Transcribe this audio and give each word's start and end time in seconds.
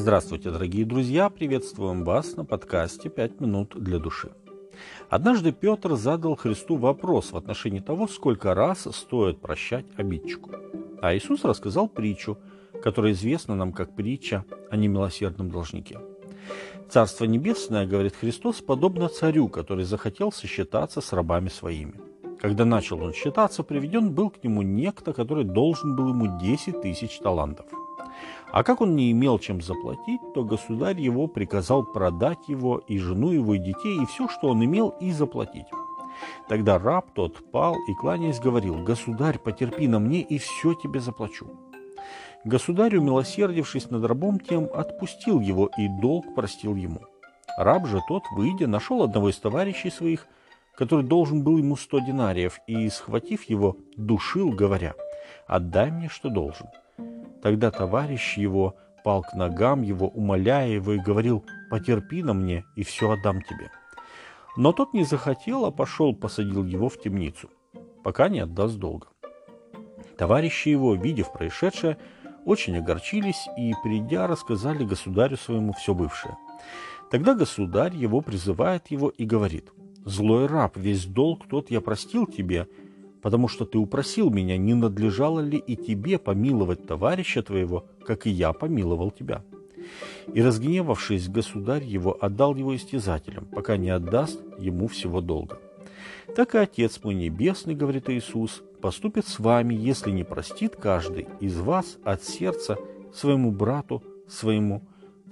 Здравствуйте, 0.00 0.50
дорогие 0.50 0.86
друзья! 0.86 1.28
Приветствуем 1.28 2.04
вас 2.04 2.34
на 2.34 2.46
подкасте 2.46 3.10
«Пять 3.10 3.38
минут 3.38 3.74
для 3.76 3.98
души». 3.98 4.32
Однажды 5.10 5.52
Петр 5.52 5.94
задал 5.94 6.36
Христу 6.36 6.76
вопрос 6.76 7.32
в 7.32 7.36
отношении 7.36 7.80
того, 7.80 8.08
сколько 8.08 8.54
раз 8.54 8.88
стоит 8.92 9.42
прощать 9.42 9.84
обидчику. 9.98 10.52
А 11.02 11.14
Иисус 11.14 11.44
рассказал 11.44 11.86
притчу, 11.86 12.38
которая 12.82 13.12
известна 13.12 13.54
нам 13.54 13.74
как 13.74 13.94
притча 13.94 14.46
о 14.70 14.78
немилосердном 14.78 15.50
должнике. 15.50 15.98
Царство 16.88 17.26
Небесное, 17.26 17.86
говорит 17.86 18.16
Христос, 18.16 18.62
подобно 18.62 19.10
царю, 19.10 19.48
который 19.48 19.84
захотел 19.84 20.32
сосчитаться 20.32 21.02
с 21.02 21.12
рабами 21.12 21.50
своими. 21.50 22.00
Когда 22.40 22.64
начал 22.64 23.02
он 23.02 23.12
считаться, 23.12 23.62
приведен 23.62 24.14
был 24.14 24.30
к 24.30 24.42
нему 24.42 24.62
некто, 24.62 25.12
который 25.12 25.44
должен 25.44 25.94
был 25.94 26.08
ему 26.08 26.38
10 26.40 26.80
тысяч 26.80 27.18
талантов– 27.18 27.66
а 28.52 28.64
как 28.64 28.80
он 28.80 28.96
не 28.96 29.10
имел 29.12 29.38
чем 29.38 29.60
заплатить, 29.60 30.20
то 30.34 30.44
государь 30.44 31.00
его 31.00 31.26
приказал 31.26 31.84
продать 31.84 32.48
его 32.48 32.78
и 32.78 32.98
жену 32.98 33.30
его, 33.30 33.54
и 33.54 33.58
детей, 33.58 34.02
и 34.02 34.06
все, 34.06 34.28
что 34.28 34.48
он 34.48 34.64
имел, 34.64 34.90
и 35.00 35.12
заплатить. 35.12 35.66
Тогда 36.48 36.78
раб 36.78 37.12
тот 37.14 37.50
пал 37.50 37.76
и, 37.88 37.94
кланяясь, 37.94 38.40
говорил, 38.40 38.82
«Государь, 38.82 39.38
потерпи 39.38 39.86
на 39.88 39.98
мне, 39.98 40.20
и 40.20 40.38
все 40.38 40.74
тебе 40.74 41.00
заплачу». 41.00 41.46
Государь, 42.44 42.96
умилосердившись 42.96 43.90
над 43.90 44.04
рабом 44.04 44.40
тем, 44.40 44.68
отпустил 44.72 45.40
его, 45.40 45.70
и 45.78 45.88
долг 46.00 46.34
простил 46.34 46.74
ему. 46.74 47.00
Раб 47.58 47.86
же 47.86 48.00
тот, 48.08 48.24
выйдя, 48.32 48.66
нашел 48.66 49.02
одного 49.02 49.28
из 49.28 49.36
товарищей 49.36 49.90
своих, 49.90 50.26
который 50.74 51.04
должен 51.04 51.44
был 51.44 51.58
ему 51.58 51.76
сто 51.76 51.98
динариев, 51.98 52.58
и, 52.66 52.88
схватив 52.88 53.44
его, 53.44 53.76
душил, 53.96 54.50
говоря, 54.50 54.94
«Отдай 55.46 55.90
мне, 55.90 56.08
что 56.08 56.30
должен». 56.30 56.66
Тогда 57.42 57.70
товарищ 57.70 58.36
его 58.36 58.76
пал 59.04 59.22
к 59.22 59.34
ногам 59.34 59.82
его, 59.82 60.08
умоляя 60.08 60.68
его, 60.68 60.92
и 60.92 60.98
говорил, 60.98 61.44
«Потерпи 61.70 62.22
на 62.22 62.34
мне, 62.34 62.64
и 62.76 62.82
все 62.82 63.10
отдам 63.10 63.40
тебе». 63.42 63.70
Но 64.56 64.72
тот 64.72 64.92
не 64.92 65.04
захотел, 65.04 65.64
а 65.64 65.70
пошел, 65.70 66.14
посадил 66.14 66.64
его 66.64 66.88
в 66.88 67.00
темницу, 67.00 67.48
пока 68.02 68.28
не 68.28 68.40
отдаст 68.40 68.78
долга. 68.78 69.06
Товарищи 70.18 70.68
его, 70.68 70.94
видев 70.94 71.32
происшедшее, 71.32 71.96
очень 72.44 72.76
огорчились 72.76 73.48
и, 73.56 73.72
придя, 73.82 74.26
рассказали 74.26 74.84
государю 74.84 75.36
своему 75.36 75.72
все 75.72 75.94
бывшее. 75.94 76.36
Тогда 77.10 77.34
государь 77.34 77.94
его 77.94 78.20
призывает 78.20 78.90
его 78.90 79.08
и 79.08 79.24
говорит, 79.24 79.72
«Злой 80.04 80.46
раб, 80.46 80.76
весь 80.76 81.06
долг 81.06 81.46
тот 81.48 81.70
я 81.70 81.80
простил 81.80 82.26
тебе, 82.26 82.66
потому 83.22 83.48
что 83.48 83.64
ты 83.64 83.78
упросил 83.78 84.30
меня, 84.30 84.56
не 84.56 84.74
надлежало 84.74 85.40
ли 85.40 85.58
и 85.58 85.76
тебе 85.76 86.18
помиловать 86.18 86.86
товарища 86.86 87.42
твоего, 87.42 87.86
как 88.04 88.26
и 88.26 88.30
я 88.30 88.52
помиловал 88.52 89.10
тебя». 89.10 89.42
И 90.32 90.42
разгневавшись, 90.42 91.28
государь 91.28 91.84
его 91.84 92.16
отдал 92.20 92.54
его 92.54 92.76
истязателям, 92.76 93.46
пока 93.46 93.76
не 93.76 93.90
отдаст 93.90 94.40
ему 94.58 94.86
всего 94.86 95.20
долга. 95.20 95.58
Так 96.36 96.54
и 96.54 96.58
Отец 96.58 97.00
мой 97.02 97.14
Небесный, 97.14 97.74
говорит 97.74 98.08
Иисус, 98.08 98.62
поступит 98.80 99.26
с 99.26 99.38
вами, 99.40 99.74
если 99.74 100.10
не 100.10 100.22
простит 100.22 100.76
каждый 100.76 101.26
из 101.40 101.58
вас 101.58 101.98
от 102.04 102.22
сердца 102.22 102.78
своему 103.12 103.50
брату, 103.50 104.02
своему 104.28 104.82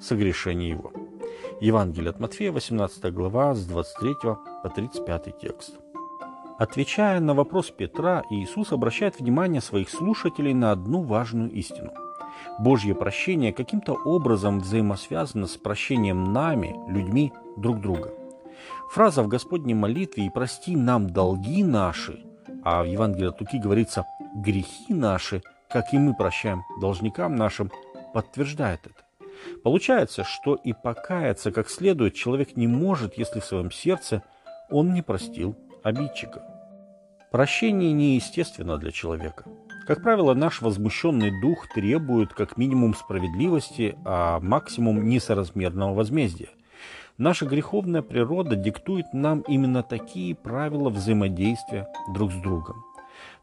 согрешению 0.00 0.70
его. 0.70 0.92
Евангелие 1.60 2.10
от 2.10 2.20
Матфея, 2.20 2.52
18 2.52 3.12
глава, 3.12 3.54
с 3.54 3.64
23 3.66 4.14
по 4.22 4.68
35 4.74 5.38
текст. 5.40 5.78
Отвечая 6.58 7.20
на 7.20 7.34
вопрос 7.34 7.70
Петра, 7.70 8.24
Иисус 8.30 8.72
обращает 8.72 9.20
внимание 9.20 9.60
своих 9.60 9.88
слушателей 9.88 10.54
на 10.54 10.72
одну 10.72 11.02
важную 11.02 11.52
истину. 11.52 11.92
Божье 12.58 12.96
прощение 12.96 13.52
каким-то 13.52 13.92
образом 13.92 14.58
взаимосвязано 14.58 15.46
с 15.46 15.56
прощением 15.56 16.32
нами, 16.32 16.74
людьми, 16.88 17.32
друг 17.56 17.80
друга. 17.80 18.12
Фраза 18.90 19.22
в 19.22 19.28
Господней 19.28 19.74
молитве 19.74 20.26
«И 20.26 20.30
прости 20.30 20.74
нам 20.74 21.08
долги 21.08 21.62
наши», 21.62 22.24
а 22.64 22.82
в 22.82 22.86
Евангелии 22.86 23.28
от 23.28 23.40
Луки 23.40 23.60
говорится 23.60 24.04
«грехи 24.34 24.92
наши», 24.92 25.42
как 25.70 25.94
и 25.94 25.98
мы 25.98 26.12
прощаем 26.12 26.64
должникам 26.80 27.36
нашим, 27.36 27.70
подтверждает 28.12 28.80
это. 28.84 29.04
Получается, 29.62 30.24
что 30.24 30.56
и 30.56 30.72
покаяться 30.72 31.52
как 31.52 31.70
следует 31.70 32.14
человек 32.14 32.56
не 32.56 32.66
может, 32.66 33.16
если 33.16 33.38
в 33.38 33.44
своем 33.44 33.70
сердце 33.70 34.24
он 34.70 34.92
не 34.92 35.02
простил 35.02 35.56
обидчика. 35.82 36.57
Прощение 37.30 37.92
неестественно 37.92 38.78
для 38.78 38.90
человека. 38.90 39.44
Как 39.86 40.02
правило, 40.02 40.32
наш 40.32 40.62
возмущенный 40.62 41.30
дух 41.42 41.68
требует 41.74 42.32
как 42.32 42.56
минимум 42.56 42.94
справедливости, 42.94 43.98
а 44.06 44.40
максимум 44.40 45.06
несоразмерного 45.06 45.92
возмездия. 45.92 46.48
Наша 47.18 47.44
греховная 47.44 48.00
природа 48.00 48.56
диктует 48.56 49.12
нам 49.12 49.40
именно 49.40 49.82
такие 49.82 50.34
правила 50.34 50.88
взаимодействия 50.88 51.86
друг 52.14 52.32
с 52.32 52.36
другом. 52.36 52.82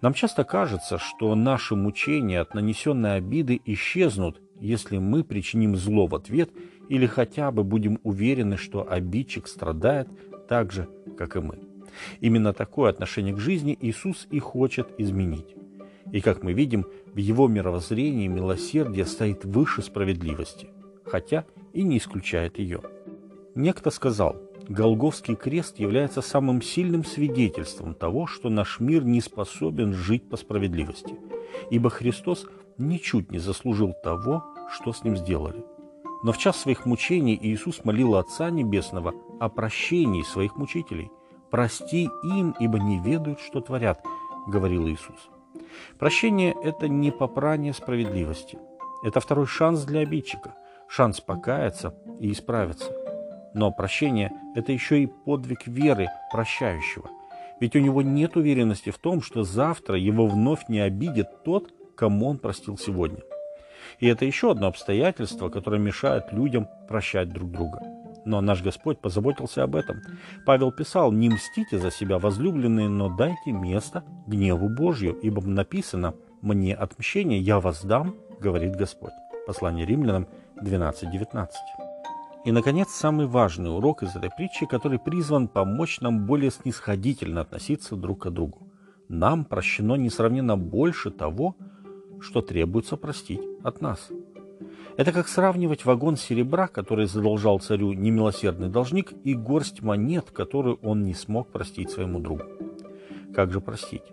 Нам 0.00 0.14
часто 0.14 0.44
кажется, 0.44 0.96
что 0.96 1.34
наши 1.34 1.74
мучения 1.76 2.40
от 2.40 2.54
нанесенной 2.54 3.16
обиды 3.16 3.60
исчезнут, 3.66 4.40
если 4.60 4.96
мы 4.96 5.24
причиним 5.24 5.76
зло 5.76 6.06
в 6.06 6.14
ответ 6.14 6.50
или 6.88 7.06
хотя 7.06 7.50
бы 7.50 7.64
будем 7.64 7.98
уверены, 8.02 8.56
что 8.56 8.90
обидчик 8.90 9.46
страдает 9.46 10.08
так 10.48 10.72
же, 10.72 10.88
как 11.18 11.36
и 11.36 11.40
мы. 11.40 11.73
Именно 12.20 12.52
такое 12.52 12.90
отношение 12.90 13.34
к 13.34 13.38
жизни 13.38 13.76
Иисус 13.80 14.26
и 14.30 14.38
хочет 14.38 14.88
изменить. 14.98 15.54
И 16.12 16.20
как 16.20 16.42
мы 16.42 16.52
видим, 16.52 16.86
в 17.12 17.16
его 17.16 17.48
мировоззрении 17.48 18.28
милосердие 18.28 19.06
стоит 19.06 19.44
выше 19.44 19.82
справедливости, 19.82 20.68
хотя 21.04 21.44
и 21.72 21.82
не 21.82 21.98
исключает 21.98 22.58
ее. 22.58 22.82
Некто 23.54 23.90
сказал, 23.90 24.36
Голговский 24.68 25.36
крест 25.36 25.78
является 25.78 26.22
самым 26.22 26.62
сильным 26.62 27.04
свидетельством 27.04 27.94
того, 27.94 28.26
что 28.26 28.48
наш 28.48 28.80
мир 28.80 29.04
не 29.04 29.20
способен 29.20 29.92
жить 29.92 30.28
по 30.28 30.36
справедливости, 30.36 31.16
ибо 31.70 31.90
Христос 31.90 32.46
ничуть 32.78 33.30
не 33.30 33.38
заслужил 33.38 33.92
того, 34.02 34.42
что 34.70 34.92
с 34.92 35.04
ним 35.04 35.16
сделали. 35.16 35.62
Но 36.22 36.32
в 36.32 36.38
час 36.38 36.56
своих 36.56 36.86
мучений 36.86 37.38
Иисус 37.40 37.84
молил 37.84 38.14
Отца 38.14 38.48
Небесного 38.50 39.12
о 39.38 39.50
прощении 39.50 40.22
своих 40.22 40.56
мучителей– 40.56 41.10
«Прости 41.50 42.08
им, 42.22 42.54
ибо 42.58 42.78
не 42.78 42.98
ведают, 42.98 43.40
что 43.40 43.60
творят»,— 43.60 44.04
говорил 44.46 44.88
Иисус. 44.88 45.30
Прощение– 45.98 46.54
это 46.64 46.88
не 46.88 47.10
попрание 47.10 47.72
справедливости. 47.72 48.58
Это 49.02 49.20
второй 49.20 49.46
шанс 49.46 49.84
для 49.84 50.00
обидчика, 50.00 50.54
шанс 50.88 51.20
покаяться 51.20 51.94
и 52.20 52.32
исправиться. 52.32 52.92
Но 53.54 53.70
прощение– 53.70 54.32
это 54.56 54.72
еще 54.72 55.02
и 55.02 55.06
подвиг 55.06 55.66
веры 55.66 56.08
прощающего. 56.32 57.08
Ведь 57.60 57.76
у 57.76 57.80
него 57.80 58.02
нет 58.02 58.36
уверенности 58.36 58.90
в 58.90 58.98
том, 58.98 59.22
что 59.22 59.44
завтра 59.44 59.96
его 59.96 60.26
вновь 60.26 60.68
не 60.68 60.80
обидит 60.80 61.44
тот, 61.44 61.72
кому 61.96 62.28
он 62.28 62.38
простил 62.38 62.76
сегодня. 62.76 63.20
И 64.00 64.08
это 64.08 64.24
еще 64.24 64.50
одно 64.50 64.66
обстоятельство, 64.66 65.50
которое 65.50 65.78
мешает 65.78 66.32
людям 66.32 66.68
прощать 66.88 67.32
друг 67.32 67.50
друга. 67.52 67.93
Но 68.24 68.40
наш 68.40 68.62
Господь 68.62 68.98
позаботился 68.98 69.62
об 69.62 69.76
этом. 69.76 70.02
Павел 70.46 70.72
писал, 70.72 71.12
«Не 71.12 71.28
мстите 71.28 71.78
за 71.78 71.90
себя, 71.90 72.18
возлюбленные, 72.18 72.88
но 72.88 73.14
дайте 73.14 73.52
место 73.52 74.04
гневу 74.26 74.68
Божью, 74.68 75.14
ибо 75.20 75.42
написано, 75.42 76.14
мне 76.40 76.74
отмщение 76.74 77.40
я 77.40 77.60
воздам, 77.60 78.16
говорит 78.40 78.76
Господь». 78.76 79.12
Послание 79.46 79.84
римлянам 79.84 80.26
12.19. 80.56 81.48
И, 82.46 82.52
наконец, 82.52 82.90
самый 82.90 83.26
важный 83.26 83.74
урок 83.74 84.02
из 84.02 84.16
этой 84.16 84.30
притчи, 84.30 84.66
который 84.66 84.98
призван 84.98 85.48
помочь 85.48 86.00
нам 86.00 86.26
более 86.26 86.50
снисходительно 86.50 87.42
относиться 87.42 87.96
друг 87.96 88.24
к 88.24 88.30
другу. 88.30 88.68
Нам 89.08 89.44
прощено 89.44 89.94
несравненно 89.94 90.56
больше 90.56 91.10
того, 91.10 91.56
что 92.20 92.40
требуется 92.40 92.96
простить 92.96 93.40
от 93.62 93.82
нас– 93.82 94.08
это 94.96 95.12
как 95.12 95.28
сравнивать 95.28 95.84
вагон 95.84 96.16
серебра, 96.16 96.68
который 96.68 97.06
задолжал 97.06 97.58
царю 97.58 97.92
немилосердный 97.92 98.68
должник, 98.68 99.12
и 99.24 99.34
горсть 99.34 99.82
монет, 99.82 100.30
которую 100.30 100.78
он 100.82 101.02
не 101.04 101.14
смог 101.14 101.50
простить 101.50 101.90
своему 101.90 102.20
другу. 102.20 102.44
Как 103.34 103.52
же 103.52 103.60
простить? 103.60 104.04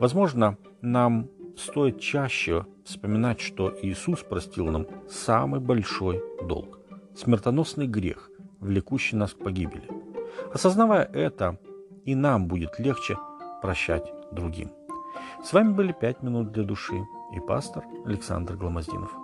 Возможно, 0.00 0.56
нам 0.80 1.28
стоит 1.56 2.00
чаще 2.00 2.66
вспоминать, 2.84 3.40
что 3.40 3.74
Иисус 3.82 4.20
простил 4.20 4.66
нам 4.66 4.86
самый 5.08 5.60
большой 5.60 6.22
долг, 6.42 6.78
смертоносный 7.16 7.86
грех, 7.86 8.30
влекущий 8.60 9.18
нас 9.18 9.34
к 9.34 9.38
погибели. 9.38 9.88
Осознавая 10.52 11.04
это, 11.04 11.58
и 12.04 12.14
нам 12.14 12.48
будет 12.48 12.78
легче 12.78 13.18
прощать 13.62 14.10
другим. 14.32 14.70
С 15.44 15.52
вами 15.52 15.72
были 15.72 15.92
«Пять 15.92 16.22
минут 16.22 16.52
для 16.52 16.64
души» 16.64 17.06
и 17.34 17.40
пастор 17.40 17.84
Александр 18.04 18.56
Гломоздинов. 18.56 19.23